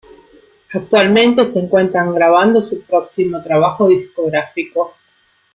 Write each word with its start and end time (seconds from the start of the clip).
Actualmente 0.73 1.53
se 1.53 1.59
encuentran 1.59 2.15
grabando 2.15 2.63
su 2.63 2.81
próximo 2.81 3.43
trabajo 3.43 3.87
discográfico. 3.87 4.95